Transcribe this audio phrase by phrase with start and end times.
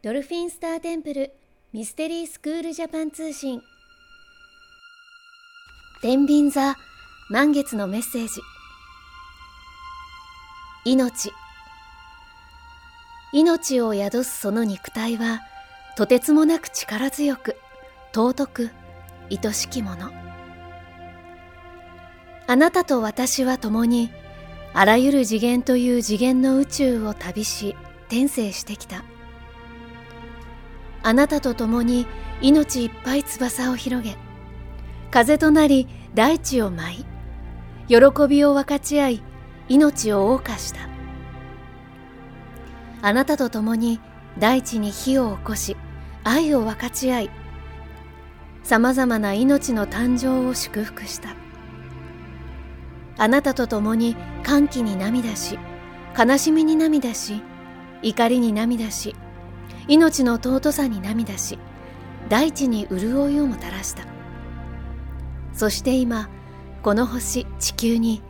[0.00, 1.32] ドルフィンスターテンプル
[1.72, 3.60] ミステリースクールジャパン通信。
[6.02, 6.76] 天秤座
[7.30, 8.40] 満月のメッセージ。
[10.84, 11.32] 命。
[13.32, 15.40] 命を宿すその肉体は
[15.96, 17.56] とてつもなく力強く
[18.14, 18.70] 尊く
[19.32, 20.12] 愛しきもの。
[22.46, 24.12] あなたと私は共に
[24.74, 27.74] あらゆる次元という次元の宇宙を旅し
[28.06, 29.02] 転生してきた。
[31.02, 32.06] あなたと共に
[32.40, 34.16] 命いっぱい翼を広げ
[35.10, 37.06] 風となり大地を舞い
[37.88, 37.96] 喜
[38.28, 39.22] びを分かち合い
[39.68, 40.88] 命を謳歌した。
[43.00, 44.00] あなたと共に
[44.38, 45.76] 大地に火を起こし
[46.24, 47.30] 愛を分かち合い
[48.64, 51.34] さまざまな命の誕生を祝福した。
[53.16, 55.58] あなたと共に歓喜に涙し
[56.16, 57.42] 悲しみに涙し
[58.02, 59.16] 怒りに涙し
[59.88, 61.58] 命の尊さに涙し
[62.28, 64.04] 大地に潤いをもたらした
[65.52, 66.28] そして今
[66.82, 68.22] この星地球に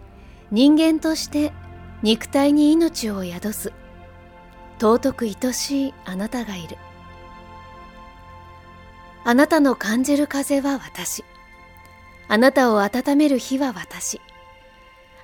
[0.51, 1.53] 人間として
[2.03, 3.73] 肉体に命を宿す
[4.81, 6.79] 尊く愛しいあなたがいる
[9.25, 11.25] あなたの感じる風は私
[12.29, 14.21] あなたを温める火は私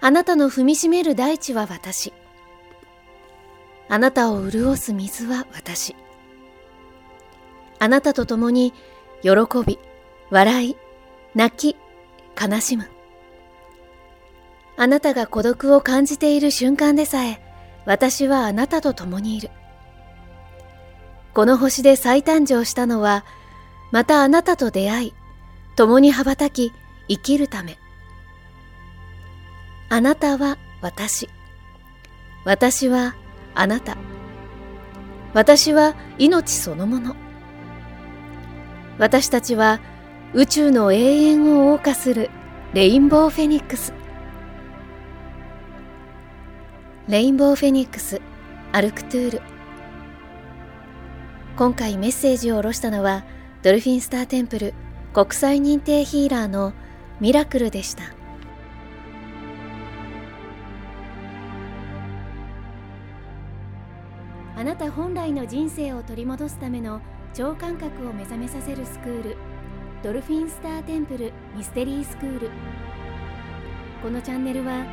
[0.05, 2.13] あなたの踏みしめる大地は私。
[3.89, 5.97] あなたを潤す水は私。
[7.85, 8.73] あなたと共に
[9.21, 9.31] 喜
[9.67, 9.79] び、
[10.31, 10.77] 笑い、
[11.35, 11.77] 泣き、
[12.41, 12.89] 悲しむ。
[14.79, 17.43] あなたが孤独を感じている瞬間でさえ、
[17.85, 19.51] 私はあなたと共にいる。
[21.35, 23.27] この星で再誕生したのは、
[23.93, 25.15] またあなたと出会い、
[25.77, 26.73] 共に羽ばたき、
[27.07, 27.77] 生きるため。
[29.91, 31.29] あなたは私。
[32.47, 33.15] 私は
[33.55, 33.99] あなた。
[35.35, 37.24] 私は命そのもの。
[38.97, 39.81] 私たちは
[40.35, 42.31] 宇宙の永遠を謳歌する
[42.75, 43.93] レインボーフェニックス。
[47.09, 48.21] レインボーフェニックス、
[48.71, 49.43] アルクトゥール。
[51.57, 53.25] 今回メッセージを下ろしたのは
[53.63, 54.75] ドルフィンスターテンプル
[55.13, 56.73] 国際認定ヒーラーの
[57.21, 58.05] ミラクルでした。
[64.57, 67.01] あなた本来の人生を取り戻すための
[67.35, 69.37] 超感覚を目覚めさせるスクール
[70.05, 72.51] ドルフィンスターテンプルミステリースクール。
[74.01, 74.85] このチャンネルは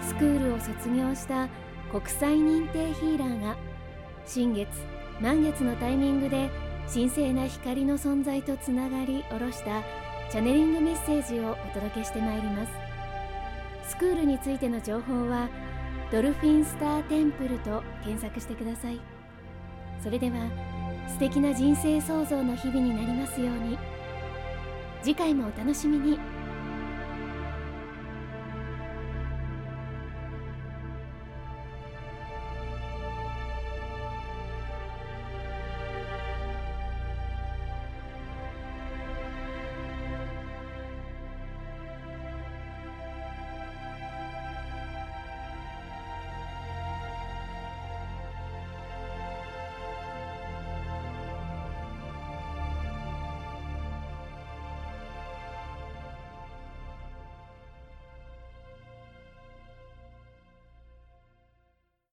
[0.00, 1.46] スクールを卒業した
[1.92, 3.54] 国際認定ヒーラーが
[4.24, 4.68] 新月
[5.20, 6.48] 満月のタイミングで
[6.90, 9.82] 神聖な光の存在とつながり下ろした
[10.30, 12.72] チャネリングメッセージをお届けしてまいります。
[13.90, 15.50] スクールについての情報は
[16.10, 18.98] ドルフィンスターテンプルと検索してください。
[20.02, 20.69] それでは
[21.10, 23.76] 素敵な人生創造の日々になりますように。
[25.02, 26.18] 次回もお楽しみに。